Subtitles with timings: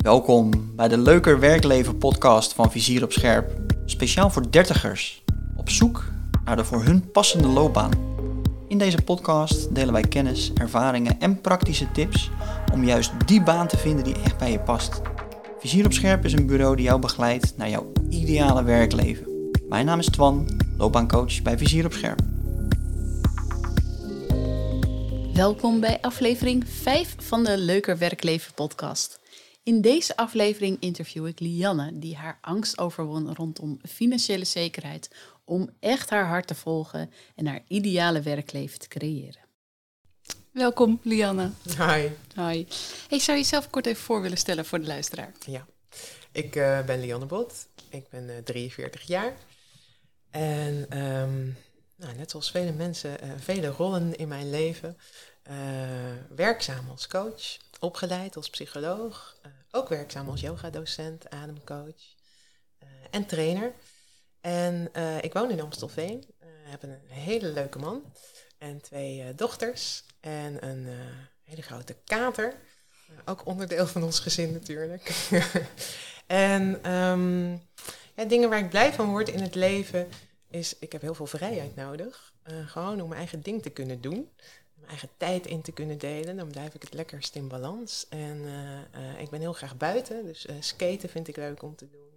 [0.00, 3.50] Welkom bij de Leuker Werkleven podcast van Vizier op Scherp.
[3.84, 5.22] Speciaal voor dertigers.
[5.56, 6.04] Op zoek
[6.44, 7.90] naar de voor hun passende loopbaan.
[8.68, 12.30] In deze podcast delen wij kennis, ervaringen en praktische tips
[12.72, 15.00] om juist die baan te vinden die echt bij je past.
[15.58, 19.50] Vizier op Scherp is een bureau die jou begeleidt naar jouw ideale werkleven.
[19.68, 20.48] Mijn naam is Twan,
[20.78, 22.20] loopbaancoach bij Vizier op Scherp.
[25.34, 29.19] Welkom bij aflevering 5 van de Leuker Werkleven podcast.
[29.70, 35.10] In deze aflevering interview ik Lianne, die haar angst overwon rondom financiële zekerheid
[35.44, 39.40] om echt haar hart te volgen en haar ideale werkleven te creëren.
[40.52, 41.50] Welkom Lianne.
[41.78, 42.08] Hi.
[42.34, 42.66] Hi.
[43.08, 45.32] Hey, zou je jezelf kort even voor willen stellen voor de luisteraar?
[45.46, 45.66] Ja,
[46.32, 47.66] ik uh, ben Lianne Bot.
[47.88, 49.36] Ik ben uh, 43 jaar.
[50.30, 51.56] En um,
[51.96, 54.96] nou, net zoals vele mensen, uh, vele rollen in mijn leven.
[55.50, 55.56] Uh,
[56.36, 62.14] werkzaam als coach, opgeleid als psycholoog, uh, ook werkzaam als yogadocent, ademcoach
[63.10, 63.72] en trainer.
[64.40, 64.90] En
[65.20, 66.24] ik woon in Amstelveen,
[66.64, 68.12] heb een hele leuke man
[68.58, 70.88] en twee dochters en een
[71.44, 72.54] hele grote kater.
[73.24, 75.30] ook onderdeel van ons gezin natuurlijk.
[76.26, 77.62] en um,
[78.16, 80.08] ja, dingen waar ik blij van word in het leven
[80.50, 82.32] is, ik heb heel veel vrijheid nodig.
[82.66, 84.30] Gewoon om mijn eigen ding te kunnen doen.
[84.90, 86.36] Eigen tijd in te kunnen delen.
[86.36, 88.06] Dan blijf ik het lekkerst in balans.
[88.08, 90.24] En uh, uh, ik ben heel graag buiten.
[90.24, 92.08] Dus skaten vind ik leuk om te doen.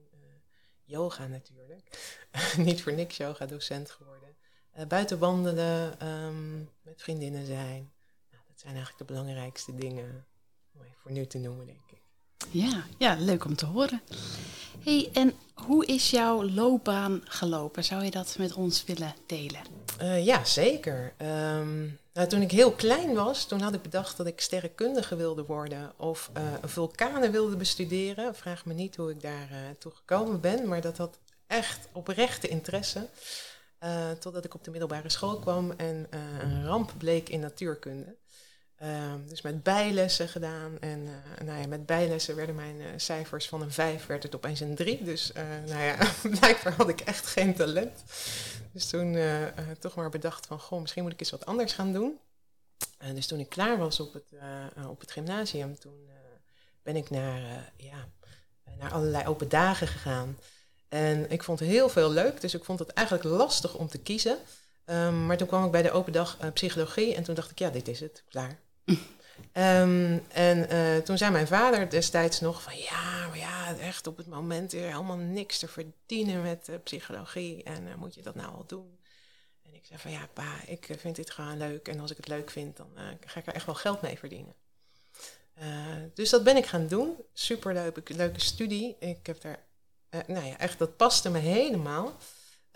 [0.84, 2.00] yoga natuurlijk.
[2.58, 4.36] Niet voor niks yoga docent geworden.
[4.88, 7.92] buiten wandelen, um, met vriendinnen zijn.
[8.32, 10.26] Nou, dat zijn eigenlijk de belangrijkste dingen.
[10.74, 12.02] Om voor nu te noemen, denk ik.
[12.52, 14.02] Ja, ja, leuk om te horen.
[14.84, 17.84] hey, en hoe is jouw loopbaan gelopen?
[17.84, 19.62] Zou je dat met ons willen delen?
[20.24, 21.14] Ja, zeker.
[21.22, 25.46] Um, nou, toen ik heel klein was, toen had ik bedacht dat ik sterrenkundige wilde
[25.46, 28.36] worden of uh, vulkanen wilde bestuderen.
[28.36, 32.48] Vraag me niet hoe ik daar uh, toe gekomen ben, maar dat had echt oprechte
[32.48, 33.08] interesse.
[34.20, 36.08] totdat ik op de middelbare school kwam en
[36.40, 38.16] een ramp bleek in natuurkunde.
[38.84, 40.78] Uh, dus met bijlessen gedaan.
[40.80, 44.36] En uh, nou ja, met bijlessen werden mijn uh, cijfers van een 5 werd het
[44.36, 45.04] opeens een 3.
[45.04, 45.32] Dus
[45.66, 45.98] nou ja,
[46.40, 48.04] blijkbaar had ik echt geen talent.
[48.72, 49.18] Dus toen
[49.80, 52.20] toch maar bedacht van, goh, misschien moet ik eens wat anders gaan doen.
[53.14, 54.24] dus toen ik klaar was op het,
[54.88, 56.10] op het gymnasium, toen
[56.82, 58.08] ben ik naar, ja,
[58.80, 60.38] naar allerlei open dagen gegaan.
[60.90, 64.38] En ik vond heel veel leuk, dus ik vond het eigenlijk lastig om te kiezen.
[64.86, 67.70] Um, maar toen kwam ik bij de open dag psychologie en toen dacht ik, ja,
[67.70, 68.63] dit is het, klaar.
[69.54, 74.18] Um, en uh, toen zei mijn vader destijds nog van, ja, maar ja, echt op
[74.18, 78.56] het moment er helemaal niks te verdienen met uh, psychologie en moet je dat nou
[78.56, 79.00] al doen?
[79.66, 82.28] En ik zei van, ja, pa, ik vind dit gewoon leuk en als ik het
[82.28, 82.88] leuk vind, dan
[83.26, 84.56] ga ik er echt wel geld mee verdienen.
[86.14, 87.16] dus dat ben ik gaan doen.
[87.34, 88.96] Super leuke, leuke studie.
[89.00, 89.60] Ik heb daar,
[90.28, 92.18] nou ja, echt, dat paste me helemaal.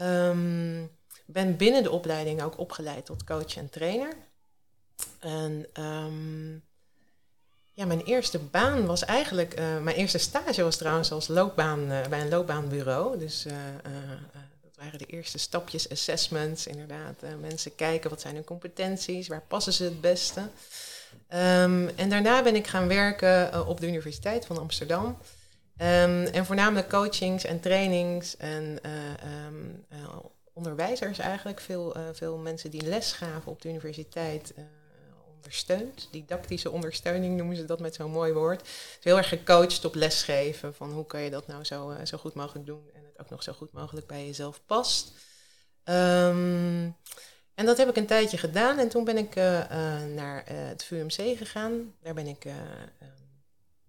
[0.01, 0.97] Um,
[1.27, 4.13] ben binnen de opleiding ook opgeleid tot coach en trainer.
[5.19, 6.63] En um,
[7.77, 12.07] ja, mijn eerste baan was eigenlijk, uh, mijn eerste stage was trouwens als loopbaan uh,
[12.07, 13.17] bij een loopbaanbureau.
[13.17, 13.53] Dus uh,
[14.61, 17.21] dat waren de eerste stapjes, assessments, inderdaad.
[17.41, 20.39] mensen kijken wat zijn hun competenties, waar passen ze het beste.
[20.39, 25.05] Um, en daarna ben ik gaan werken op de Universiteit van Amsterdam.
[25.05, 28.79] Um, en voornamelijk coachings en trainings en
[30.53, 34.53] onderwijzers eigenlijk, veel, veel mensen die les gaven op de universiteit,
[35.37, 36.07] ondersteund.
[36.11, 38.59] Didactische ondersteuning noemen ze dat met zo'n mooi woord.
[38.59, 42.17] Dus heel erg gecoacht op lesgeven, van hoe kan je dat nou zo, uh, zo
[42.17, 45.11] goed mogelijk doen en het ook nog zo goed mogelijk bij jezelf past.
[45.83, 46.95] Um,
[47.53, 49.35] en dat heb ik een tijdje gedaan en toen ben ik
[50.15, 51.93] naar het VUMC gegaan.
[52.01, 52.45] Daar ben ik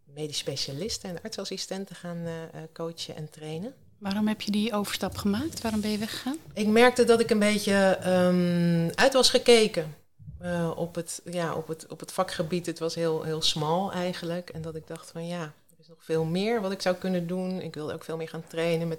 [0.04, 2.26] medisch specialisten en artsassistenten gaan
[2.72, 3.74] coachen en trainen.
[3.98, 5.60] Waarom heb je die overstap gemaakt?
[5.60, 6.36] Waarom ben je weggegaan?
[6.52, 9.94] Ik merkte dat ik een beetje um, uit was gekeken
[10.42, 12.66] uh, op, het, ja, op, het, op het vakgebied.
[12.66, 14.50] Het was heel, heel smal eigenlijk.
[14.50, 17.26] En dat ik dacht van ja, er is nog veel meer wat ik zou kunnen
[17.26, 17.60] doen.
[17.60, 18.98] Ik wilde ook veel meer gaan trainen met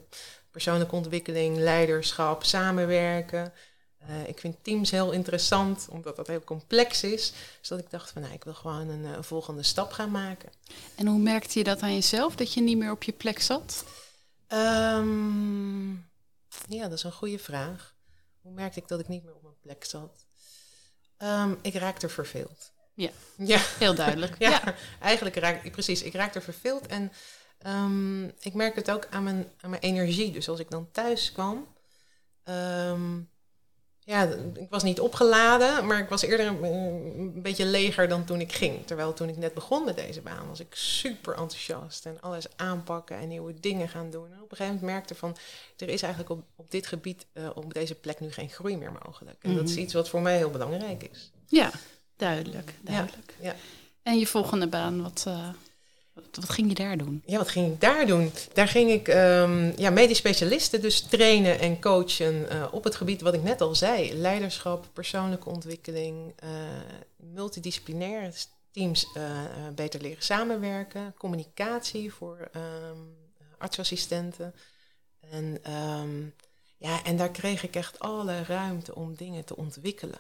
[0.52, 3.54] persoonlijke ontwikkeling, leiderschap, samenwerken.
[4.10, 7.34] Uh, ik vind teams heel interessant, omdat dat heel complex is.
[7.60, 10.50] Dus dat ik dacht van, nou, ik wil gewoon een, een volgende stap gaan maken.
[10.96, 13.84] En hoe merkte je dat aan jezelf, dat je niet meer op je plek zat?
[14.54, 16.10] Um,
[16.68, 17.96] ja, dat is een goede vraag.
[18.42, 20.26] Hoe merkte ik dat ik niet meer op mijn plek zat?
[21.24, 22.72] Um, ik raakte verveeld.
[22.94, 23.60] Ja, ja.
[23.80, 24.36] heel duidelijk.
[24.40, 26.04] ja, ja, eigenlijk raak ik precies.
[26.04, 27.12] Ik raakte verveeld en
[27.68, 30.32] um, ik merk het ook aan mijn, aan mijn energie.
[30.32, 31.68] Dus als ik dan thuis kwam,
[34.10, 34.24] ja,
[34.54, 38.52] ik was niet opgeladen, maar ik was eerder een, een, beetje leger dan toen ik
[38.52, 38.86] ging.
[38.86, 43.18] Terwijl toen ik net begon met deze baan, was ik super enthousiast en alles aanpakken
[43.18, 44.26] en nieuwe dingen gaan doen.
[44.26, 45.36] En op een gegeven moment merkte van,
[45.78, 48.92] er is eigenlijk op, op dit gebied, uh, op deze plek nu geen groei meer
[49.04, 49.38] mogelijk.
[49.42, 49.82] En dat is mhm.
[49.82, 51.32] iets wat voor mij heel belangrijk is.
[51.48, 51.72] Ja,
[52.16, 53.34] duidelijk, duidelijk.
[53.40, 53.56] Ja,
[54.04, 55.50] En je volgende baan, wat, uh,
[56.32, 57.24] wat ging je daar doen?
[57.26, 58.32] Ja, wat ging ik daar doen?
[58.54, 63.22] Daar ging ik um, ja, medisch specialisten dus trainen en coachen uh, op het gebied
[63.22, 64.14] wat ik net al zei.
[64.14, 66.50] Leiderschap, persoonlijke ontwikkeling, uh,
[67.16, 68.34] multidisciplinair
[68.72, 69.24] teams uh,
[69.76, 73.16] beter leren samenwerken, communicatie voor um,
[73.58, 74.54] artsassistenten.
[75.32, 76.34] En, um,
[76.78, 80.20] ja, en daar kreeg ik echt alle ruimte om dingen te ontwikkelen.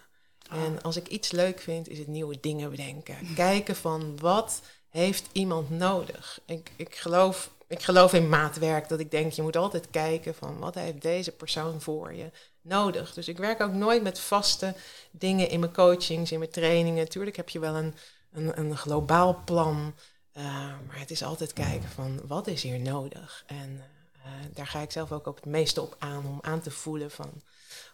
[0.53, 0.63] Oh.
[0.63, 3.33] En als ik iets leuk vind, is het nieuwe dingen bedenken.
[3.35, 6.39] Kijken van wat heeft iemand nodig?
[6.45, 10.59] Ik, ik, geloof, ik geloof in maatwerk, dat ik denk, je moet altijd kijken van
[10.59, 12.31] wat heeft deze persoon voor je
[12.61, 13.13] nodig.
[13.13, 14.75] Dus ik werk ook nooit met vaste
[15.11, 17.09] dingen in mijn coachings, in mijn trainingen.
[17.09, 17.93] Tuurlijk heb je wel een,
[18.31, 19.93] een, een globaal plan,
[20.37, 20.43] uh,
[20.87, 23.43] maar het is altijd kijken van wat is hier nodig?
[23.47, 23.83] En
[24.17, 27.11] uh, daar ga ik zelf ook op het meeste op aan, om aan te voelen
[27.11, 27.41] van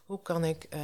[0.05, 0.81] hoe kan ik, uh,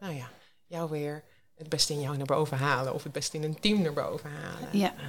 [0.00, 0.30] nou ja,
[0.66, 1.24] jou weer
[1.60, 4.30] het beste in jou naar boven halen of het beste in een team naar boven
[4.30, 4.68] halen.
[4.72, 4.94] Ja.
[4.96, 5.04] Ehm,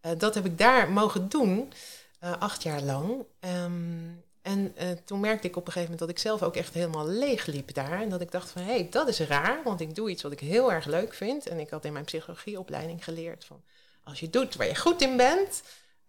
[0.00, 1.72] en, uh, dat heb ik daar mogen doen,
[2.24, 3.24] uh, acht jaar lang.
[3.40, 6.74] Um, en uh, toen merkte ik op een gegeven moment dat ik zelf ook echt
[6.74, 8.00] helemaal leeg liep daar.
[8.00, 10.32] En dat ik dacht van, hé, hey, dat is raar, want ik doe iets wat
[10.32, 11.46] ik heel erg leuk vind.
[11.46, 13.62] En ik had in mijn psychologieopleiding geleerd van,
[14.04, 15.62] als je doet waar je goed in bent,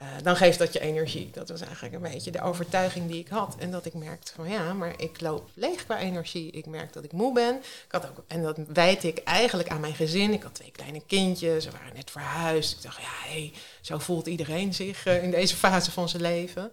[0.04, 1.30] uh, dan geeft dat je energie.
[1.32, 3.56] Dat was eigenlijk een beetje de overtuiging die ik had.
[3.60, 6.52] En dat ik merkte van ja, maar ik loop leeg qua energie.
[6.52, 7.56] Ik merk dat ik moe ben.
[7.58, 10.34] Ik had ook, en dat wijd ik eigenlijk aan mijn gezin.
[10.34, 12.74] Ik had twee kleine kindjes, ze waren net verhuisd.
[12.74, 16.72] Ik dacht, ja, hey, zo voelt iedereen zich uh, in deze fase van zijn leven.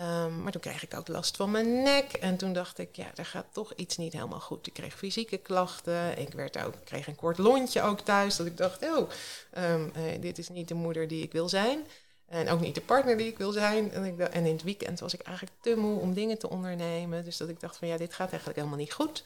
[0.00, 2.12] Um, maar toen kreeg ik ook last van mijn nek.
[2.12, 4.66] En toen dacht ik, ja, er gaat toch iets niet helemaal goed.
[4.66, 6.18] Ik kreeg fysieke klachten.
[6.18, 8.36] Ik werd ook, kreeg een kort lontje ook thuis.
[8.36, 9.10] Dat ik dacht, oh,
[9.58, 11.86] um, uh, dit is niet de moeder die ik wil zijn.
[12.32, 13.92] En ook niet de partner die ik wil zijn.
[13.92, 17.24] En, ik, en in het weekend was ik eigenlijk te moe om dingen te ondernemen.
[17.24, 19.24] Dus dat ik dacht van ja, dit gaat eigenlijk helemaal niet goed.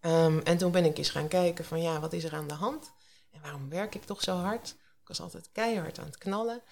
[0.00, 2.54] Um, en toen ben ik eens gaan kijken van ja, wat is er aan de
[2.54, 2.92] hand?
[3.32, 4.68] En waarom werk ik toch zo hard?
[5.02, 6.62] Ik was altijd keihard aan het knallen.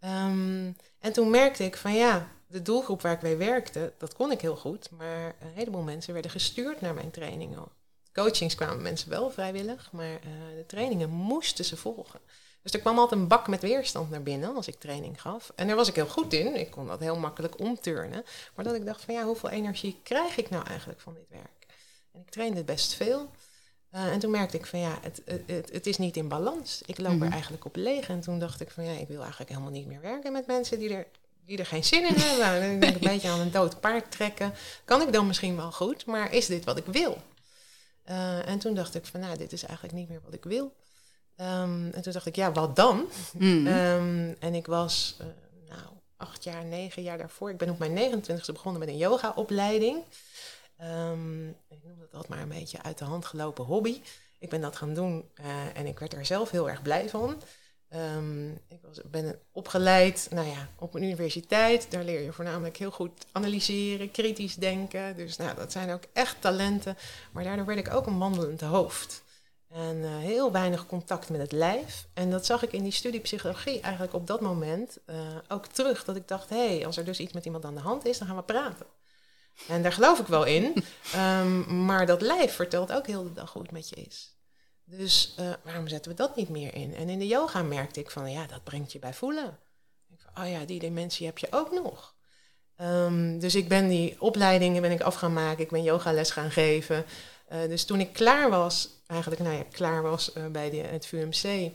[0.00, 4.30] Um, en toen merkte ik van ja, de doelgroep waar ik mee werkte, dat kon
[4.30, 4.90] ik heel goed.
[4.90, 7.64] Maar een heleboel mensen werden gestuurd naar mijn trainingen.
[8.12, 10.18] Coachings kwamen mensen wel vrijwillig, maar uh,
[10.56, 12.20] de trainingen moesten ze volgen.
[12.66, 15.52] Dus er kwam altijd een bak met weerstand naar binnen als ik training gaf.
[15.54, 16.60] En daar was ik heel goed in.
[16.60, 18.24] Ik kon dat heel makkelijk omturnen.
[18.54, 21.66] Maar dat ik dacht van ja, hoeveel energie krijg ik nou eigenlijk van dit werk?
[22.12, 23.30] En ik trainde best veel.
[23.94, 26.82] Uh, en toen merkte ik van ja, het, het, het, is niet in balans.
[26.86, 27.32] Ik loop er mhm.
[27.32, 28.08] eigenlijk op leeg.
[28.08, 30.78] En toen dacht ik van ja, ik wil eigenlijk helemaal niet meer werken met mensen
[30.78, 31.06] die er,
[31.44, 32.46] die er geen zin in hebben.
[32.62, 34.54] En ik denk een beetje aan een dood paard trekken.
[34.84, 37.18] Kan ik dan misschien wel goed, maar is dit wat ik wil?
[38.08, 40.72] Uh, en toen dacht ik van nou, dit is eigenlijk niet meer wat ik wil.
[41.40, 43.08] Um, en toen dacht ik, ja, wat dan?
[43.32, 43.66] Mm.
[43.66, 45.26] Um, en ik was, uh,
[45.68, 47.50] nou, acht jaar, negen jaar daarvoor.
[47.50, 50.04] Ik ben op mijn 29e begonnen met een yogaopleiding.
[50.82, 54.00] Um, ik noem dat altijd maar een beetje uit de hand gelopen hobby.
[54.38, 57.42] Ik ben dat gaan doen uh, en ik werd er zelf heel erg blij van.
[58.68, 61.86] ik was, ben opgeleid nou ja, op een universiteit.
[61.90, 65.16] Daar leer je voornamelijk heel goed analyseren, kritisch denken.
[65.16, 66.96] Dus nou, dat zijn ook echt talenten.
[67.32, 69.24] Maar daardoor werd ik ook een wandelend hoofd.
[69.76, 72.06] En uh, heel weinig contact met het lijf.
[72.14, 75.16] En dat zag ik in die studie psychologie eigenlijk op dat moment uh,
[75.48, 76.04] ook terug.
[76.04, 78.18] Dat ik dacht, hé, hey, als er dus iets met iemand aan de hand is,
[78.18, 78.86] dan gaan we praten.
[79.68, 80.84] En daar geloof ik wel in.
[81.16, 84.36] um, maar dat lijf vertelt ook heel de dag hoe het met je is.
[84.84, 86.94] Dus uh, waarom zetten we dat niet meer in?
[86.94, 89.58] En in de yoga merkte ik van, ja, dat brengt je bij voelen.
[90.10, 92.14] Ik van, oh ja, die dimensie heb je ook nog.
[92.80, 95.64] Um, dus ik ben die opleidingen ben ik af gaan maken.
[95.64, 97.04] Ik ben yogales gaan geven.
[97.52, 101.06] Uh, dus toen ik klaar was eigenlijk nou ja, klaar was uh, bij de, het
[101.06, 101.66] VUMC, uh,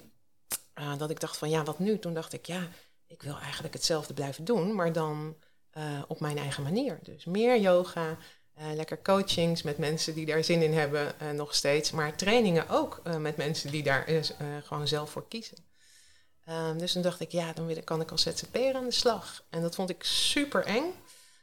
[0.73, 1.99] eh, dat ik dacht van ja, wat nu?
[1.99, 2.67] Toen dacht ik ja,
[3.07, 5.35] ik wil eigenlijk hetzelfde blijven doen, maar dan
[6.07, 6.99] op mijn eigen manier.
[7.03, 8.17] Dus meer yoga,
[8.73, 13.37] lekker coachings met mensen die daar zin in hebben nog steeds, maar trainingen ook met
[13.37, 14.23] mensen die daar
[14.63, 15.57] gewoon zelf voor kiezen.
[16.49, 19.43] Um, dus toen dacht ik ja, dan kan ik als ZZP'er aan de slag.
[19.49, 20.93] En dat vond ik super eng.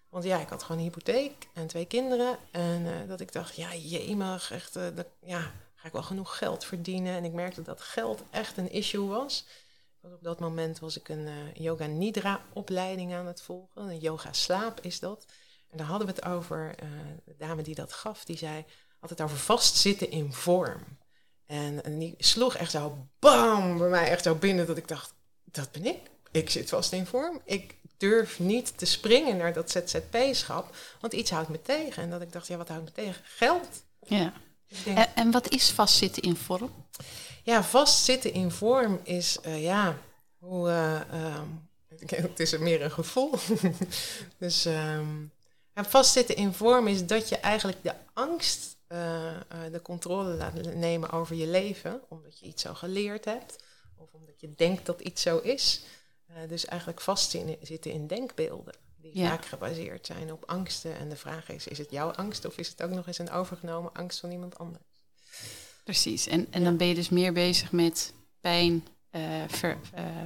[0.09, 2.39] Want ja, ik had gewoon een hypotheek en twee kinderen.
[2.51, 5.41] En uh, dat ik dacht, ja, jemig, echt, uh, dat, ja,
[5.75, 7.17] ga ik wel genoeg geld verdienen?
[7.17, 9.47] En ik merkte dat geld echt een issue was.
[10.03, 13.83] op dat moment was ik een uh, yoga nidra opleiding aan het volgen.
[13.83, 15.25] Een yoga slaap is dat.
[15.71, 16.75] En daar hadden we het over,
[17.25, 18.65] de dame die dat gaf, die zei,
[18.99, 20.99] had het over vastzitten in vorm.
[21.47, 25.15] En, en die sloeg echt zo bam bij mij echt zo binnen dat ik dacht,
[25.45, 26.11] dat ben ik.
[26.31, 27.41] Ik zit vast in vorm.
[27.45, 32.03] Ik durf niet te springen naar dat ZZP-schap, want iets houdt me tegen.
[32.03, 33.23] En dat ik dacht, ja, wat houdt me tegen?
[33.25, 33.83] Geld.
[34.07, 34.33] Ja.
[34.69, 36.71] Ik denk, En, en wat is vastzitten in vorm?
[37.49, 39.99] ja, vastzitten in vorm is, eh, ja,
[40.39, 41.47] hoe, eh, ehm,
[42.29, 43.31] het is meer een gevoel.
[44.39, 45.23] dus ehm,
[45.75, 48.99] ja, vastzitten in vorm is dat je eigenlijk de angst eh,
[49.73, 53.57] de controle laat nemen over je leven, omdat je iets zo geleerd hebt,
[53.97, 55.83] of omdat je denkt dat iets zo is.
[56.43, 59.29] Eh, dus eigenlijk vastzitten in denkbeelden, die Ja.
[59.29, 60.97] vaak gebaseerd zijn op angsten.
[60.99, 63.31] En de vraag is, is het jouw angst of is het ook nog eens een
[63.31, 64.85] overgenomen angst van iemand anders?
[65.85, 66.27] Precies.
[66.27, 66.65] En, en Ja.
[66.67, 68.87] dan ben je dus meer bezig met pijn,
[69.49, 70.23] ver- eh,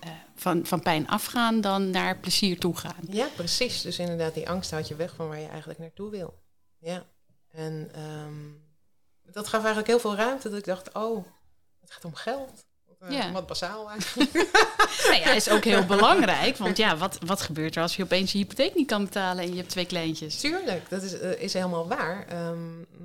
[0.00, 3.04] eh, van, van pijn afgaan dan naar plezier toe gaan.
[3.08, 3.82] Ja, precies.
[3.82, 6.42] Dus inderdaad, die angst houdt je weg van waar je eigenlijk naartoe wil.
[6.78, 7.06] Ja.
[7.48, 8.52] En ehm,
[9.32, 11.24] dat gaf eigenlijk heel veel ruimte dat ik dacht, oh,
[11.80, 12.66] het gaat om geld.
[12.98, 13.32] Eh, Ja.
[13.32, 14.32] Wat basaal eigenlijk.
[15.08, 16.56] Nou ja, is ook heel belangrijk.
[16.56, 19.50] Want ja, wat, wat gebeurt er als je opeens je hypotheek niet kan betalen en
[19.50, 20.40] je hebt twee kleintjes?
[20.40, 22.26] Tuurlijk, dat is, eh, is helemaal waar.
[22.28, 22.58] Ehm,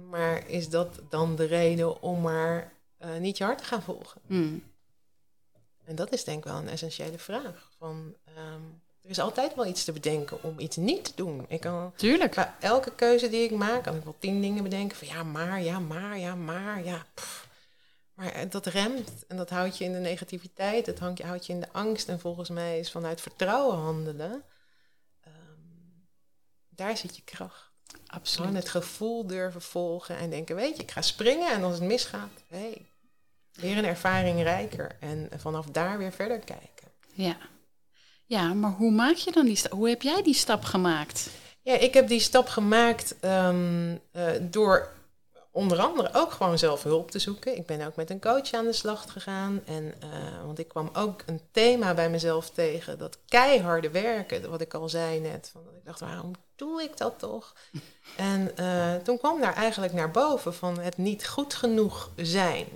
[0.09, 4.21] maar is dat dan de reden om maar eh, niet je hart te gaan volgen?
[4.27, 4.63] Hmm.
[5.85, 7.69] En dat is denk ik wel een essentiële vraag.
[7.77, 8.61] Van, ehm,
[9.01, 11.45] er is altijd wel iets te bedenken om iets niet te doen.
[11.47, 12.35] Ik kan Tuurlijk.
[12.35, 15.61] Bij elke keuze die ik maak, kan ik wel tien dingen bedenken van ja, maar,
[15.61, 17.05] ja, maar, ja, maar, ja.
[17.13, 17.42] pff.
[18.13, 21.45] Maar eh, dat remt en dat houdt je in de negativiteit, dat houdt je, houdt
[21.45, 22.09] je in de angst.
[22.09, 24.43] En volgens mij is vanuit vertrouwen handelen,
[25.23, 25.33] ehm,
[26.69, 27.71] daar zit je kracht.
[27.87, 28.53] Gewoon Absoluut.
[28.53, 32.43] het gevoel durven volgen en denken, weet je, ik ga springen en als het misgaat,
[32.47, 32.85] hé, hey,
[33.53, 34.95] weer een ervaring rijker.
[34.99, 36.91] En vanaf daar weer verder kijken.
[37.13, 37.37] Ja.
[38.25, 39.71] ja, maar hoe maak je dan die stap?
[39.71, 41.29] Hoe heb jij die stap gemaakt?
[41.61, 44.92] Ja, ik heb die stap gemaakt ehm, eh, door
[45.53, 47.57] onder andere ook gewoon zelf hulp te zoeken.
[47.57, 49.61] Ik ben ook met een coach aan de slag gegaan.
[49.65, 50.09] En, eh,
[50.45, 52.97] want ik kwam ook een thema bij mezelf tegen.
[52.97, 55.49] Dat keiharde werken, wat ik al zei net.
[55.51, 57.55] Van, ik dacht, waarom doe ik dat toch?
[58.17, 62.67] En eh, toen kwam daar eigenlijk naar boven van het niet goed genoeg zijn.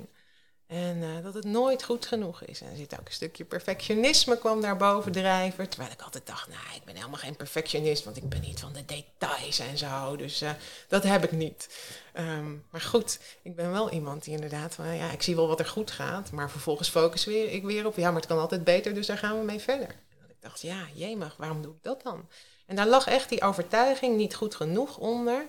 [0.68, 2.62] En eh, dat het nooit goed genoeg is.
[2.62, 5.70] En er zit ook een stukje perfectionisme kwam daar boven drijven.
[5.70, 8.74] Terwijl ik altijd dacht, nou, ik ben helemaal geen perfectionist, want ik ben niet van
[8.74, 10.16] de details en zo.
[10.16, 10.52] Dus eh,
[10.88, 11.70] dat heb ik niet.
[12.14, 15.66] Ehm, maar goed, ik ben wel iemand die inderdaad ja, ik zie wel wat er
[15.66, 16.32] goed gaat.
[16.32, 19.18] Maar vervolgens focus weer, ik weer op, ja, maar het kan altijd beter, dus daar
[19.18, 19.90] gaan we mee verder.
[19.90, 22.28] En dat ik dacht, ja, jemig, waarom doe ik dat dan?
[22.66, 25.46] En daar lag echt die overtuiging niet goed genoeg onder.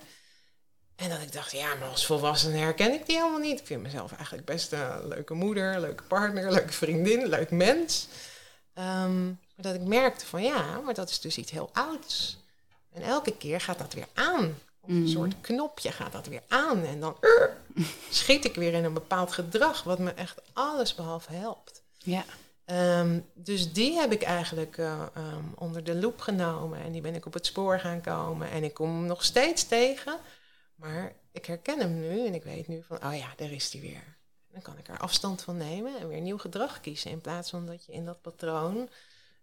[0.99, 3.59] En dat ik dacht, ja, maar als volwassene herken ik die helemaal niet.
[3.59, 8.07] Ik vind mezelf eigenlijk best een leuke moeder, leuke partner, leuke vriendin, leuk mens.
[8.73, 12.37] Ehm, maar dat ik merkte van ja, maar dat is dus iets heel ouds.
[12.93, 14.57] En elke keer gaat dat weer aan.
[14.81, 15.07] Op een Mhm.
[15.07, 16.85] soort knopje gaat dat weer aan.
[16.85, 21.33] En dan uh, schiet ik weer in een bepaald gedrag, wat me echt alles behalve
[21.33, 21.81] helpt.
[21.97, 22.23] Ja.
[22.65, 26.83] Ehm, dus die heb ik eigenlijk eh, ehm, onder de loep genomen.
[26.83, 28.49] En die ben ik op het spoor gaan komen.
[28.49, 30.17] En ik kom nog steeds tegen.
[30.79, 33.81] Maar ik herken hem nu en ik weet nu van, oh ja, daar is hij
[33.81, 34.17] weer.
[34.51, 37.11] Dan kan ik er afstand van nemen en weer nieuw gedrag kiezen.
[37.11, 38.89] In plaats van dat je in dat patroon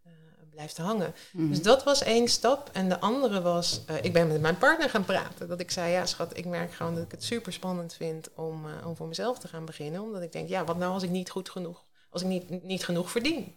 [0.02, 0.11] eh,
[0.50, 1.14] blijft hangen.
[1.33, 1.49] Mhm.
[1.49, 2.71] Dus dat was één stap.
[2.73, 5.49] En de andere was, eh, ik ben met mijn partner gaan praten.
[5.49, 8.66] Dat ik zei, ja schat, ik merk gewoon dat ik het super spannend vind om,
[8.69, 10.02] eh, om voor mezelf te gaan beginnen.
[10.02, 12.85] Omdat ik denk, ja, wat nou als ik niet goed genoeg, als ik niet, niet
[12.85, 13.57] genoeg verdien?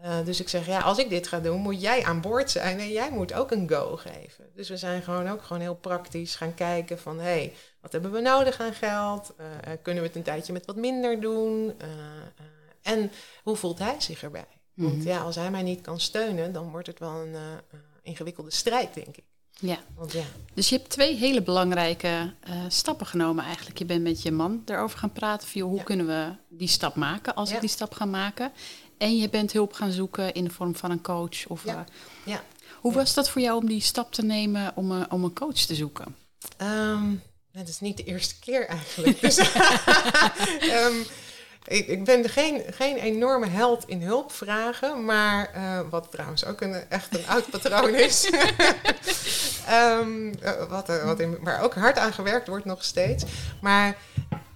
[0.00, 2.78] Eh, dus ik zeg, ja, als ik dit ga doen, moet jij aan boord zijn
[2.78, 4.44] en jij moet ook een go geven.
[4.54, 8.12] Dus we zijn gewoon ook gewoon heel praktisch gaan kijken van, hé, hey, wat hebben
[8.12, 9.34] we nodig aan geld?
[9.36, 11.72] Eh, eh, kunnen we het een tijdje met wat minder doen?
[12.82, 13.10] En
[13.42, 14.46] hoe voelt hij zich erbij?
[14.74, 15.06] Want Mhm.
[15.08, 17.36] ja, als hij mij niet kan steunen, dan wordt het wel een
[18.02, 19.24] ingewikkelde strijd, denk ik.
[19.60, 19.78] ja.
[19.96, 20.22] Want ja,
[20.54, 22.32] Dus je hebt twee hele belangrijke
[22.68, 23.78] stappen genomen eigenlijk.
[23.78, 25.84] Je bent met je man erover gaan praten van joh, hoe Ja.
[25.84, 27.54] kunnen we die stap maken als Ja.
[27.54, 28.52] ik die stap ga maken.
[28.98, 31.46] En je bent hulp gaan zoeken in de vorm van een coach.
[31.46, 31.74] Of, Ja.
[31.74, 32.42] eh, Ja.
[32.80, 35.54] Hoe was dat voor jou om die stap te nemen om, een- om een coach
[35.58, 36.16] te zoeken?
[36.56, 37.14] Ehm,
[37.52, 39.20] het is niet de eerste keer eigenlijk.
[39.26, 39.36] Dus,
[40.60, 40.94] ehm,
[41.66, 46.74] ik, ik ben geen, geen enorme held in hulpvragen, maar eh, wat trouwens ook een,
[46.88, 48.30] echt een oud patroon is.
[49.66, 53.24] Eh, wat, wat in, waar ook hard aan gewerkt wordt nog steeds.
[53.60, 53.96] Maar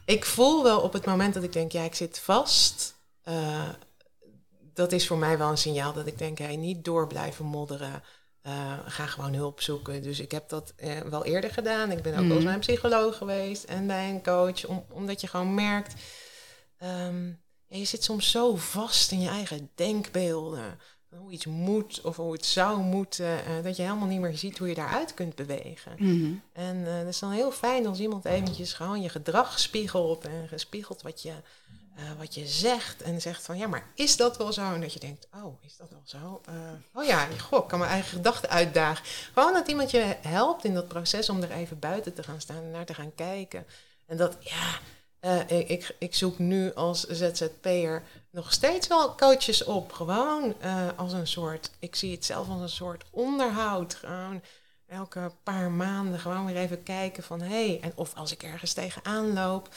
[0.05, 2.95] ik voel wel op het moment dat ik denk, ja, ik zit vast.
[3.23, 3.69] eh,
[4.75, 8.03] dat is voor mij wel een signaal dat ik denk, hey, niet door blijven modderen.
[8.43, 10.03] Eh, ga gewoon hulp zoeken.
[10.03, 11.91] Dus ik heb dat eh, wel eerder gedaan.
[11.91, 12.45] Ik ben ook wel eens Mhm.
[12.45, 14.65] bij een psycholoog geweest en bij een coach.
[14.67, 15.95] Om, omdat je gewoon merkt,
[16.79, 17.27] ehm,
[17.67, 20.79] ja, je zit soms zo vast in je eigen denkbeelden.
[21.17, 23.45] Hoe iets moet of hoe het zou moeten.
[23.45, 25.93] eh, dat je helemaal niet meer ziet hoe je daaruit kunt bewegen.
[25.99, 26.33] Mhm.
[26.53, 31.03] En het is dan heel fijn als iemand eventjes gewoon je gedrag spiegelt en gespiegeld
[31.03, 31.33] wat je,
[31.95, 34.73] eh, wat je zegt en zegt van ja, maar is dat wel zo?
[34.73, 36.41] En dat je denkt, oh, is dat wel zo?
[36.49, 36.55] Uh,
[36.95, 39.05] oh ja, goh, ik kan mijn eigen gedachten uitdagen.
[39.33, 42.57] Gewoon dat iemand je helpt in dat proces om er even buiten te gaan staan
[42.57, 43.67] en naar te gaan kijken.
[44.07, 44.79] En dat, ja,
[45.21, 49.93] uh, ik, ik zoek nu als ZZP'er nog steeds wel coaches op.
[49.93, 50.55] Gewoon
[50.97, 53.95] als een soort, ik zie het zelf als een soort onderhoud.
[53.95, 54.43] Gewoon
[54.87, 58.73] elke paar maanden gewoon weer even kijken van hé, hey, en of als ik ergens
[58.73, 59.69] tegenaan loop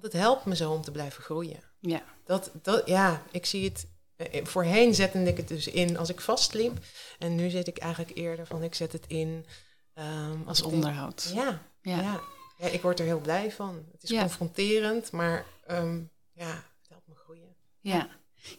[0.00, 1.60] want het helpt me zo om te blijven groeien.
[1.80, 2.02] Ja.
[2.24, 3.86] Dat, dat, ja, ik zie het.
[4.16, 6.78] Eh, voorheen zette ik het dus in als ik vastliep.
[7.18, 9.46] En nu zit ik eigenlijk eerder van ik zet het in.
[9.94, 11.30] Um, als onderhoud.
[11.34, 12.20] ja, ja, ja.
[12.58, 12.66] Ja.
[12.66, 13.86] ik word er heel blij van.
[13.92, 17.56] Het is confronterend, maar um, ja, het helpt me groeien.
[17.80, 18.08] Ja.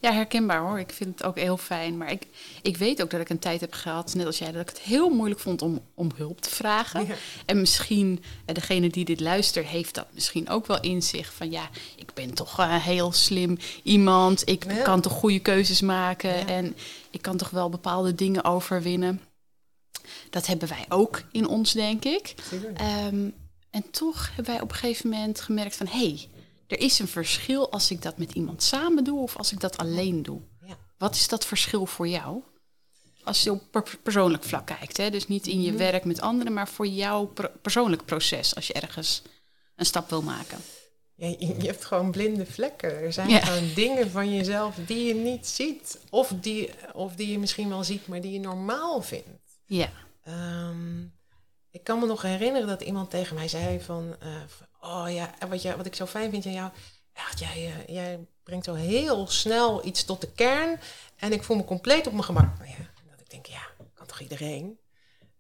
[0.02, 0.80] Ja, herkenbaar hoor.
[0.80, 1.98] Ik vind het ook heel fijn.
[1.98, 2.28] Maar ik,
[2.62, 4.80] ik weet ook dat ik een tijd heb gehad, net als jij, dat ik het
[4.80, 7.08] heel moeilijk vond om, om hulp te vragen.
[7.46, 11.34] En misschien, eh, degene die dit luistert, heeft dat misschien ook wel in zich.
[11.34, 14.50] Van ja, ik ben toch uh, heel slim iemand.
[14.50, 16.48] Ik kan toch goede keuzes maken.
[16.48, 16.76] En
[17.10, 19.22] ik kan toch wel bepaalde dingen overwinnen.
[20.30, 22.34] Dat hebben wij ook in ons, denk ik.
[23.12, 23.34] Um,
[23.70, 25.88] en toch hebben wij op een gegeven moment gemerkt van...
[25.88, 26.28] hé, hey,
[26.70, 29.78] er is een verschil als ik dat met iemand samen doe of als ik dat
[29.78, 30.42] alleen doe.
[30.66, 30.78] Ja.
[30.98, 32.42] Wat is dat verschil voor jou?
[33.24, 35.10] Als je op persoonlijk vlak kijkt, hè?
[35.10, 35.78] dus niet in je mhm.
[35.78, 39.22] werk met anderen, maar voor jouw persoonlijk proces als je ergens
[39.76, 40.58] een stap wil maken.
[41.16, 43.02] Ja, je, hebt gewoon blinde vlekken.
[43.02, 46.00] Er zijn gewoon dingen van jezelf die je niet ziet.
[46.10, 49.60] Of die, of die je misschien wel ziet, maar die je normaal vindt.
[49.66, 49.90] Ja.
[50.24, 51.02] Ehm,
[51.72, 54.16] ik kan me nog herinneren dat iemand tegen mij zei van...
[54.24, 54.28] Uh,
[54.80, 56.72] oh ja, wat, jij, wat ik zo fijn vind aan jou,
[57.14, 60.80] echt, jij, uh, jij brengt zo heel snel iets tot de kern
[61.16, 62.58] en ik voel me compleet op mijn gemak.
[62.66, 62.76] Ja,
[63.10, 63.62] dat ik denk, ja,
[63.94, 64.80] kan toch iedereen?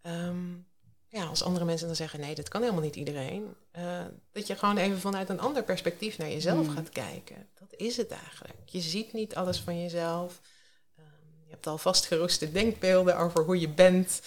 [0.01, 0.67] Um,
[1.07, 3.55] ja, als andere mensen dan zeggen, nee, dat kan helemaal niet iedereen.
[3.77, 6.75] Uh, dat je gewoon even vanuit een ander perspectief naar jezelf hmm.
[6.75, 7.49] gaat kijken.
[7.53, 8.59] Dat is het eigenlijk.
[8.65, 10.41] Je ziet niet alles van jezelf.
[10.99, 11.05] Um,
[11.45, 14.21] je hebt al vastgeroeste denkbeelden over hoe je bent.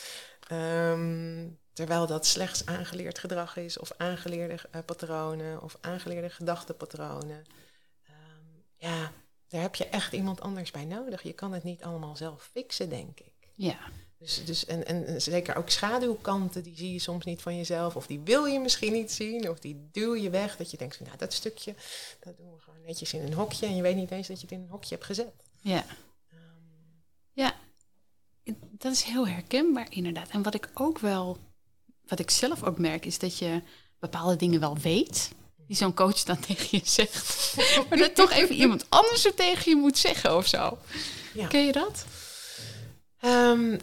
[0.52, 7.44] Um, Terwijl dat slechts aangeleerd gedrag is, of aangeleerde uh, patronen, of aangeleerde gedachtenpatronen.
[8.08, 9.12] Um, ja,
[9.48, 11.22] daar heb je echt iemand anders bij nodig.
[11.22, 13.32] Je kan het niet allemaal zelf fixen, denk ik.
[13.54, 13.78] Ja.
[14.18, 17.96] Dus, dus en, en zeker ook schaduwkanten, die zie je soms niet van jezelf.
[17.96, 20.56] Of die wil je misschien niet zien, of die duw je weg.
[20.56, 21.74] Dat je denkt van, nou, dat stukje,
[22.20, 23.66] dat doen we gewoon netjes in een hokje.
[23.66, 25.32] En je weet niet eens dat je het in een hokje hebt gezet.
[25.60, 25.84] Ja.
[26.32, 27.54] Um, ja,
[28.70, 30.28] dat is heel herkenbaar inderdaad.
[30.28, 31.38] En wat ik ook wel
[32.12, 33.62] wat ik zelf ook merk, is dat je
[33.98, 35.30] bepaalde dingen wel weet.
[35.66, 37.54] Die zo'n coach dan tegen je zegt.
[37.88, 40.78] maar dat toch even iemand anders er tegen je moet zeggen of zo.
[41.34, 41.46] Ja.
[41.46, 42.04] Ken je dat?
[43.24, 43.78] Um,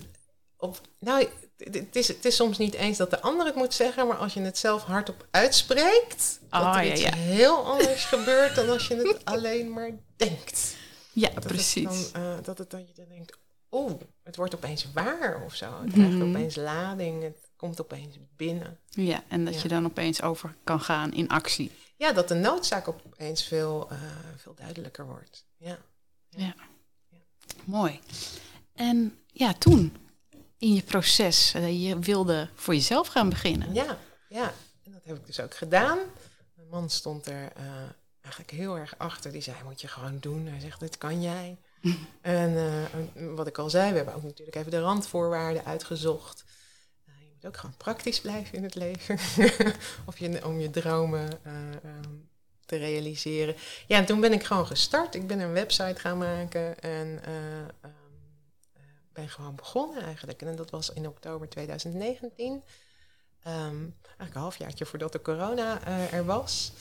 [0.58, 4.08] op, nou, het is, het is soms niet eens dat de ander het moet zeggen,
[4.08, 7.16] maar als je het zelf hardop uitspreekt, oh, dat er ja, iets ja.
[7.16, 10.76] heel anders gebeurt dan als je het alleen maar denkt.
[11.14, 11.84] Ja, precies.
[11.84, 13.38] Het dan, uh, dat het dan je dan denkt,
[13.70, 15.82] oh, het wordt opeens waar of zo.
[15.82, 16.30] Het krijgt mhm.
[16.30, 17.24] opeens lading.
[17.24, 18.80] Het, komt opeens binnen.
[18.90, 21.72] Ja, en dat je dan opeens over kan gaan in actie.
[21.96, 24.00] Ja, dat de noodzaak opeens veel, uh,
[24.38, 25.46] veel duidelijker wordt.
[25.58, 25.78] Ja.
[26.30, 26.56] Ja.
[27.10, 27.20] ja.
[27.64, 28.00] Mooi.
[28.74, 29.98] En ja, toen
[30.58, 33.74] in je proces, uh, je wilde voor jezelf gaan beginnen.
[33.74, 33.98] Ja,
[34.30, 34.54] ja.
[34.84, 35.98] En dat heb ik dus ook gedaan.
[36.56, 37.64] Mijn man stond er uh,
[38.22, 39.32] eigenlijk heel erg achter.
[39.32, 40.48] Die zei, moet je gewoon doen.
[40.48, 41.58] Hij zegt, dit kan jij.
[42.22, 42.56] en
[43.36, 46.44] wat ik al zei, we hebben ook natuurlijk even de randvoorwaarden uitgezocht
[47.42, 49.18] moet ook gewoon praktisch blijven in het leven.
[50.10, 51.54] of je, om je dromen uh,
[52.04, 52.30] um,
[52.66, 53.56] te realiseren.
[53.88, 55.16] Ja, en toen ben ik gewoon gestart.
[55.16, 57.92] Ik ben een website gaan maken en uh, um,
[59.14, 60.42] ben gewoon begonnen eigenlijk.
[60.42, 62.52] En dat was in oktober 2019.
[62.52, 62.64] Um,
[63.44, 66.72] eigenlijk een halfjaartje voordat de corona er was.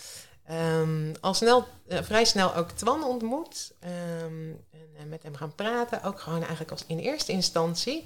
[1.20, 3.72] Al snel, vrij snel ook Twan ontmoet.
[3.78, 4.64] En,
[4.96, 6.02] en, met hem gaan praten.
[6.02, 8.04] Ook gewoon eigenlijk als in eerste instantie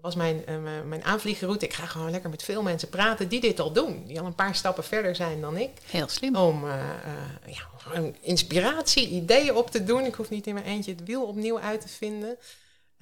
[0.00, 1.64] was mijn, uh, mijn aanvliegroute.
[1.64, 4.04] Ik ga gewoon lekker met veel mensen praten die dit al doen.
[4.06, 5.70] Die al een paar stappen verder zijn dan ik.
[5.90, 6.36] Heel slim.
[6.36, 6.74] Om uh,
[7.46, 10.04] uh, ja, inspiratie, ideeën op te doen.
[10.04, 12.38] Ik hoef niet in mijn eentje het wiel opnieuw uit te vinden.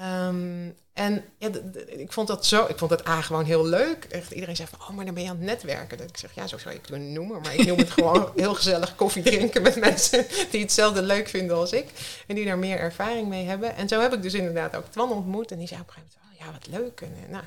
[0.01, 1.49] Um, en ja,
[1.87, 4.05] ik vond dat zo, ik vond het A gewoon heel leuk.
[4.05, 5.99] Echt, iedereen zei van, oh, maar dan ben je aan het netwerken.
[5.99, 7.41] Dat ik zeg, ja, zo zou je het kunnen noemen.
[7.41, 11.57] Maar ik noem het gewoon heel gezellig koffie drinken met mensen die hetzelfde leuk vinden
[11.57, 11.87] als ik.
[12.27, 13.77] En die daar meer ervaring mee hebben.
[13.77, 15.51] En zo heb ik dus inderdaad ook Twan ontmoet.
[15.51, 17.01] En die zei op een gegeven moment, ja, wat leuk.
[17.01, 17.45] En uh, nou,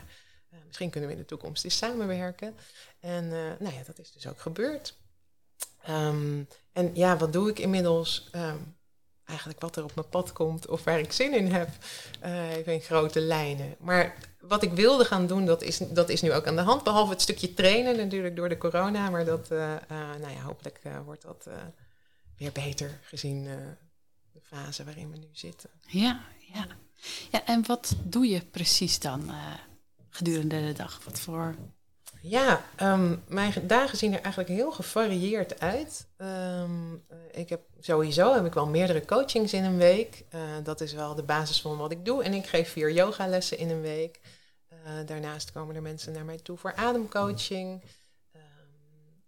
[0.53, 2.55] uh, misschien kunnen we in de toekomst eens samenwerken.
[2.99, 4.97] En uh, nou ja, dat is dus ook gebeurd.
[5.89, 8.29] Um, en ja, wat doe ik inmiddels?
[8.35, 8.75] Um,
[9.25, 11.69] eigenlijk wat er op mijn pad komt of waar ik zin in heb.
[12.57, 13.75] even in grote lijnen.
[13.79, 16.83] Maar wat ik wilde gaan doen, dat is, dat is nu ook aan de hand.
[16.83, 19.09] Behalve het stukje trainen natuurlijk door de corona.
[19.09, 21.49] Maar dat, nou ja, hopelijk wordt dat
[22.37, 23.43] weer beter gezien
[24.31, 25.69] de fase waarin we nu zitten.
[25.87, 26.21] Ja,
[26.53, 26.67] ja.
[27.31, 29.53] Ja en wat doe je precies dan uh,
[30.09, 31.01] gedurende de dag?
[31.05, 31.55] Wat voor
[32.21, 36.07] ja, um, mijn dagen zien er eigenlijk heel gevarieerd uit.
[36.17, 40.23] Um, ik heb sowieso heb ik wel meerdere coachings in een week.
[40.35, 42.23] Uh, dat is wel de basis van wat ik doe.
[42.23, 44.19] En ik geef vier yogalessen in een week.
[45.05, 47.81] Daarnaast komen er mensen naar mij toe voor ademcoaching.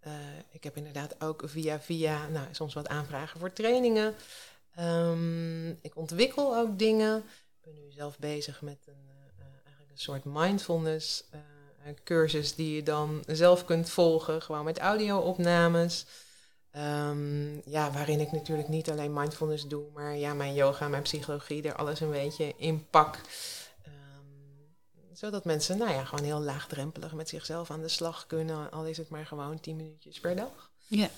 [0.06, 0.12] Um,
[0.50, 4.14] ik heb inderdaad ook via via nou, soms wat aanvragen voor trainingen.
[5.82, 7.24] ik ontwikkel ook dingen.
[7.64, 9.08] Ik ben nu zelf bezig met een,
[9.64, 11.24] eigenlijk een soort mindfulness
[11.84, 16.06] een cursus die je dan zelf kunt volgen, gewoon met audio-opnames.
[16.76, 21.62] Um, ja, waarin ik natuurlijk niet alleen mindfulness doe, maar ja, mijn yoga, mijn psychologie,
[21.62, 23.20] er alles een beetje in pak.
[23.86, 24.76] Um,
[25.12, 28.96] zodat mensen, nou ja, gewoon heel laagdrempelig met zichzelf aan de slag kunnen, al is
[28.96, 30.70] het maar gewoon tien minuutjes per dag.
[30.86, 31.10] Ja.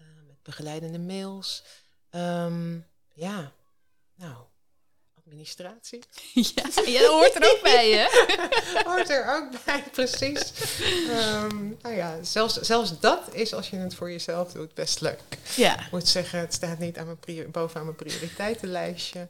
[0.00, 1.64] Uh, met begeleidende mails.
[2.10, 3.52] Um, ja,
[4.14, 4.36] nou,
[5.26, 6.02] administratie.
[6.54, 8.06] Ja, ja, dat hoort er ook bij, hè?
[8.90, 10.52] hoort er ook bij, precies.
[11.08, 15.20] Um, nou ja, zelfs, zelfs dat is als je het voor jezelf doet best leuk.
[15.56, 15.84] Ja.
[15.84, 19.28] Ik moet zeggen, het staat niet aan mijn bovenaan mijn prioriteitenlijstje.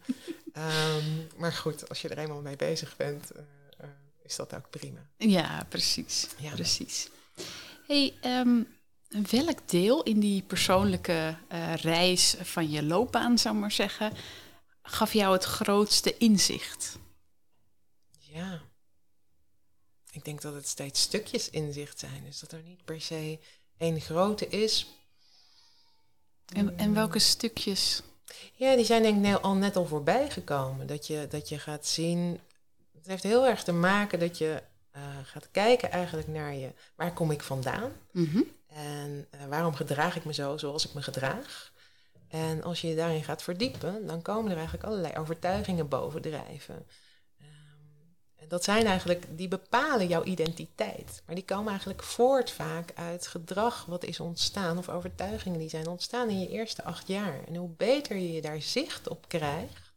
[0.56, 3.42] Um, maar goed, als je er eenmaal mee bezig bent, uh,
[3.80, 3.86] uh,
[4.22, 5.00] is dat ook prima.
[5.16, 6.26] Ja, precies.
[6.36, 6.50] Ja.
[6.50, 7.08] Precies.
[7.86, 8.66] Hey, um,
[9.30, 14.12] welk deel in die persoonlijke uh, reis van je loopbaan, zou ik maar zeggen,
[14.84, 16.98] gaf jou het grootste inzicht?
[18.18, 18.62] Ja,
[20.10, 22.24] ik denk dat het steeds stukjes inzicht zijn.
[22.24, 23.38] Dus dat er niet per se
[23.76, 24.86] één grote is.
[26.54, 28.02] En, en welke stukjes?
[28.54, 30.86] Ja, die zijn denk ik al net al voorbij gekomen.
[30.86, 32.40] Dat je, dat je gaat zien.
[32.96, 34.62] Het heeft heel erg te maken dat je
[34.96, 36.70] uh, gaat kijken eigenlijk naar je.
[36.94, 37.92] Waar kom ik vandaan?
[38.10, 38.44] Mm -hmm.
[38.66, 41.72] En uh, waarom gedraag ik me zo zoals ik me gedraag?
[42.34, 46.74] En als je je daarin gaat verdiepen, dan komen er eigenlijk allerlei overtuigingen bovendrijven.
[47.40, 51.22] Um, en dat zijn eigenlijk, die bepalen jouw identiteit.
[51.26, 55.86] Maar die komen eigenlijk voort vaak uit gedrag wat is ontstaan of overtuigingen die zijn
[55.86, 57.44] ontstaan in je eerste acht jaar.
[57.46, 59.92] En hoe beter je daar zicht op krijgt,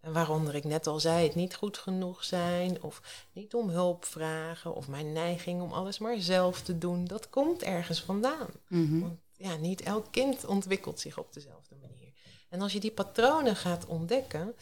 [0.00, 4.04] en waaronder ik net al zei, het niet goed genoeg zijn of niet om hulp
[4.04, 8.48] vragen of mijn neiging om alles maar zelf te doen, dat komt ergens vandaan.
[8.68, 9.00] Mm -hmm.
[9.00, 12.12] Want ja, niet elk kind ontwikkelt zich op dezelfde manier.
[12.48, 14.54] En als je die patronen gaat ontdekken,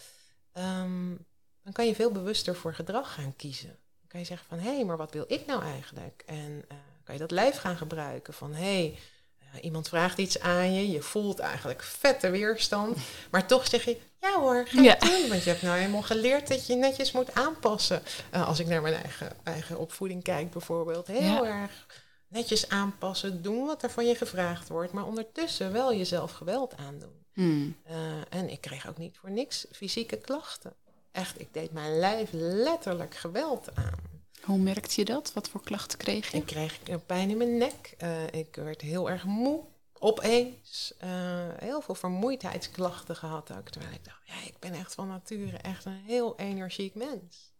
[0.58, 1.26] um,
[1.62, 3.68] dan kan je veel bewuster voor gedrag gaan kiezen.
[3.68, 6.22] Dan kan je zeggen van, hé, hey, maar wat wil ik nou eigenlijk?
[6.26, 8.98] En uh, kan je dat lijf gaan gebruiken van, hé, hey,
[9.54, 12.98] uh, iemand vraagt iets aan je, je voelt eigenlijk vette weerstand,
[13.30, 14.94] maar toch zeg je, ja hoor, ga Ja.
[14.94, 15.28] doen.
[15.28, 18.02] Want je hebt nou helemaal geleerd dat je netjes moet aanpassen.
[18.35, 21.62] Uh, als ik naar mijn eigen, eigen opvoeding kijk bijvoorbeeld, heel Ja.
[21.62, 21.87] erg
[22.33, 27.25] netjes aanpassen, doen wat er van je gevraagd wordt, maar ondertussen wel jezelf geweld aandoen.
[27.33, 27.77] Hmm.
[27.90, 27.95] Uh,
[28.29, 30.75] en ik kreeg ook niet voor niks fysieke klachten.
[31.12, 33.99] Echt, ik deed mijn lijf letterlijk geweld aan.
[34.42, 35.33] Hoe merkte je dat?
[35.33, 36.37] Wat voor klachten kreeg je?
[36.37, 37.95] Ik kreeg pijn in mijn nek.
[38.03, 39.64] Uh, ik werd heel erg moe.
[39.99, 40.95] Opeens.
[41.05, 41.11] Uh,
[41.59, 43.68] heel veel vermoeidheidsklachten gehad ook.
[43.68, 47.53] Terwijl ik dacht, ja, ik ben echt van nature echt een heel energiek mens.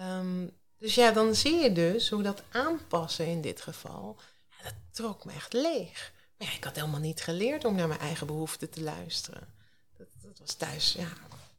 [0.00, 0.50] Um,
[0.84, 4.16] dus ja, dan zie je dus hoe dat aanpassen in dit geval,
[4.50, 6.12] ja, dat trok me echt leeg.
[6.38, 9.48] Maar ja, ik had helemaal niet geleerd om naar mijn eigen behoeften te luisteren.
[9.96, 11.08] Dat, dat was thuis, ja,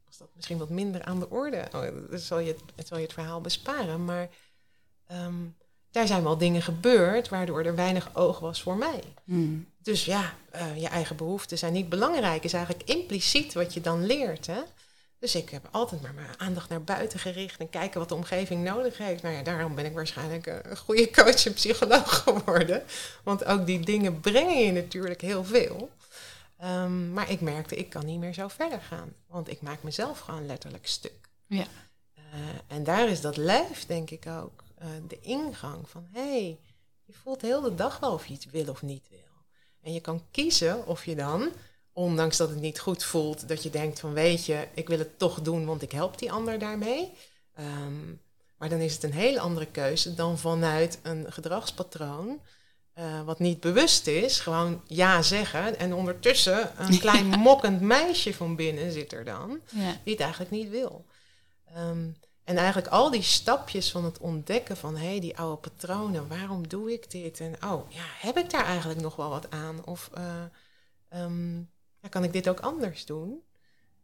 [0.06, 1.68] was dat misschien wat minder aan de orde.
[1.72, 4.04] Oh, dat zal je het, zal je het verhaal besparen.
[4.04, 4.28] Maar
[5.12, 5.56] um,
[5.90, 9.02] daar zijn wel dingen gebeurd waardoor er weinig oog was voor mij.
[9.24, 9.66] Hmm.
[9.82, 12.44] Dus ja, uh, je eigen behoeften zijn niet belangrijk.
[12.44, 14.60] Is eigenlijk impliciet wat je dan leert, hè.
[15.18, 18.64] Dus ik heb altijd maar mijn aandacht naar buiten gericht en kijken wat de omgeving
[18.64, 19.22] nodig heeft.
[19.22, 22.82] Nou ja, daarom ben ik waarschijnlijk een goede coach en psycholoog geworden.
[23.24, 25.90] Want ook die dingen brengen je natuurlijk heel veel.
[26.64, 29.14] Um, maar ik merkte, ik kan niet meer zo verder gaan.
[29.26, 31.28] Want ik maak mezelf gewoon letterlijk stuk.
[31.46, 31.66] Ja.
[32.18, 32.22] Uh,
[32.66, 36.06] en daar is dat lijf, denk ik ook, uh, de ingang van...
[36.12, 36.58] hé, hey,
[37.04, 39.18] je voelt heel de dag wel of je iets wil of niet wil.
[39.82, 41.50] En je kan kiezen of je dan
[41.96, 45.18] ondanks dat het niet goed voelt, dat je denkt van weet je, ik wil het
[45.18, 47.12] toch doen, want ik help die ander daarmee.
[47.58, 48.20] Um,
[48.58, 52.40] maar dan is het een hele andere keuze dan vanuit een gedragspatroon,
[52.98, 55.78] uh, wat niet bewust is, gewoon ja zeggen.
[55.78, 59.96] En ondertussen een klein mokkend meisje van binnen zit er dan, Ja.
[60.04, 61.04] die het eigenlijk niet wil.
[61.76, 66.28] Um, en eigenlijk al die stapjes van het ontdekken van hé, hey, die oude patronen,
[66.28, 67.40] waarom doe ik dit?
[67.40, 69.84] En oh, ja, heb ik daar eigenlijk nog wel wat aan?
[69.84, 71.74] Of uh, um,
[72.06, 73.42] ja, kan ik dit ook anders doen?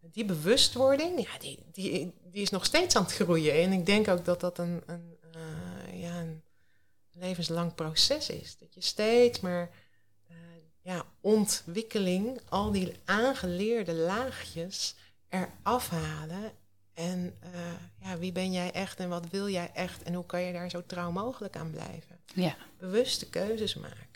[0.00, 3.54] Die bewustwording, ja, die, die, die is nog steeds aan het groeien.
[3.54, 6.42] En ik denk ook dat dat een, een, uh, ja, een
[7.12, 8.56] levenslang proces is.
[8.58, 9.70] Dat je steeds maar
[10.30, 10.36] uh,
[10.80, 14.94] ja, ontwikkeling, al die aangeleerde laagjes
[15.28, 16.52] eraf halen.
[16.94, 17.50] En eh,
[18.00, 20.70] ja, wie ben jij echt en wat wil jij echt en hoe kan je daar
[20.70, 22.20] zo trouw mogelijk aan blijven?
[22.34, 22.56] Ja.
[22.78, 24.11] Bewuste keuzes maken.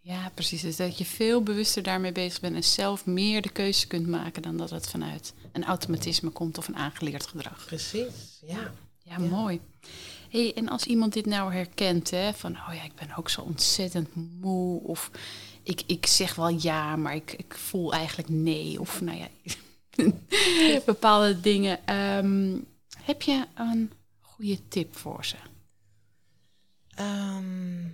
[0.00, 0.62] Ja, precies.
[0.62, 4.42] Dus dat je veel bewuster daarmee bezig bent en zelf meer de keuze kunt maken
[4.42, 7.64] dan dat het vanuit een automatisme komt of een aangeleerd gedrag.
[7.66, 8.72] Precies, ja.
[9.02, 9.60] Ja, mooi.
[10.30, 13.40] Hey, en als iemand dit nou herkent, hè, van oh ja, ik ben ook zo
[13.40, 15.10] ontzettend moe, of
[15.62, 19.28] ik, ik zeg wel ja, maar ik, ik voel eigenlijk nee, of nou ja,
[20.84, 21.86] bepaalde dingen.
[21.86, 22.58] Ehm,
[23.02, 25.36] heb je een goede tip voor ze?
[26.94, 27.86] Ehm,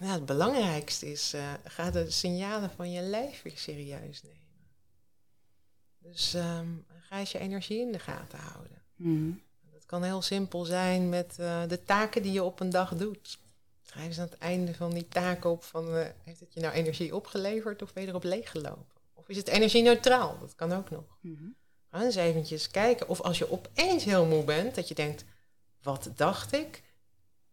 [0.00, 4.38] nou, het belangrijkste is, uh, ga de signalen van je lijf weer serieus nemen.
[5.98, 8.82] Dus um, ga eens je energie in de gaten houden.
[8.96, 9.42] Mm.
[9.72, 13.38] Dat kan heel simpel zijn met uh, de taken die je op een dag doet.
[13.82, 16.74] Schrijf eens aan het einde van die taak op van, uh, heeft het je nou
[16.74, 18.86] energie opgeleverd of ben je erop leeggelopen?
[19.14, 20.38] Of is het energie neutraal?
[20.40, 21.18] Dat kan ook nog.
[21.20, 21.56] Mm -hmm.
[21.90, 23.08] Ga eens eventjes kijken.
[23.08, 25.24] Of als je opeens heel moe bent, dat je denkt,
[25.82, 26.82] wat dacht ik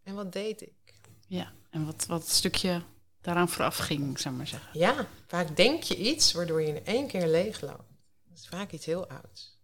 [0.02, 0.94] en wat deed ik?
[1.26, 2.82] Ja, en wat, wat stukje
[3.20, 4.78] daaraan vooraf ging, zou maar zeggen.
[4.78, 7.90] Ja, vaak denk je iets waardoor je in één keer leegloopt.
[8.28, 9.56] Dat is vaak iets heel ouds.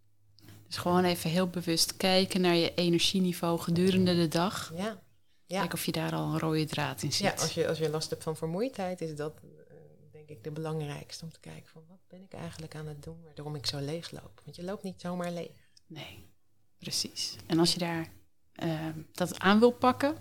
[0.66, 4.72] Dus gewoon even heel bewust kijken naar je energieniveau gedurende de dag.
[4.76, 5.02] Ja.
[5.46, 5.60] ja.
[5.60, 7.26] Kijk of je daar al een rode draad in ziet.
[7.26, 9.50] Ja, als je, als je last hebt van vermoeidheid, is dat uh,
[10.12, 13.22] denk ik de belangrijkste om te kijken van wat ben ik eigenlijk aan het doen
[13.22, 14.40] waarom ik zo leeg loop.
[14.44, 15.70] Want je loopt niet zomaar leeg.
[15.86, 16.26] Nee,
[16.78, 17.36] precies.
[17.46, 18.12] En als je daar
[18.62, 20.16] uh, dat aan wil pakken,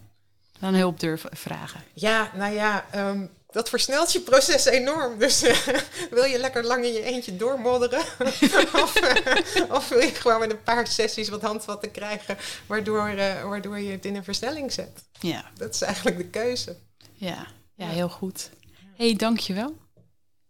[0.64, 1.84] dan hulp durven vragen.
[1.94, 5.20] Ja, nou ja, um, dat versnelt je proces enorm.
[5.20, 5.68] Dus uh,
[6.12, 8.00] wil je lekker lang in je eentje doormodderen?
[8.84, 13.44] of, uh, of, wil je gewoon met een paar sessies wat handvatten krijgen, waardoor, uh,
[13.44, 15.04] waardoor je het in een versnelling zet?
[15.20, 15.52] Ja.
[15.58, 16.76] Dat is eigenlijk de keuze.
[17.14, 18.50] Ja, ja heel goed.
[18.96, 19.76] Hé, hey, dankjewel.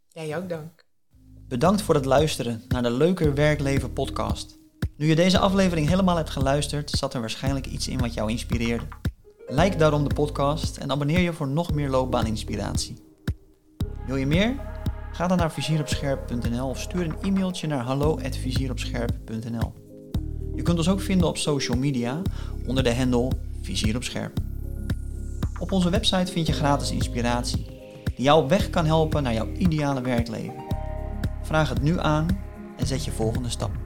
[0.08, 0.84] Jij ook dank.
[1.48, 4.58] Bedankt voor het luisteren naar de Leuker Werkleven podcast.
[4.98, 8.86] Nu je deze aflevering helemaal hebt geluisterd, zat er waarschijnlijk iets in wat jou inspireerde.
[9.56, 12.96] Like daarom de podcast en abonneer je voor nog meer loopbaaninspiratie.
[14.06, 14.56] Wil je meer?
[15.12, 19.74] Ga dan naar vizieropscherp.nl of stuur een e-mailtje naar hallo@vizieropscherp.nl.
[20.56, 22.22] Je kunt ons ook vinden op social media
[22.66, 24.32] onder de handle Vizier op.
[25.60, 27.66] Op onze website vind je gratis inspiratie
[28.04, 30.64] die jou op weg kan helpen naar jouw ideale werkleven.
[31.42, 32.28] Vraag het nu aan
[32.78, 33.83] en zet je volgende stap.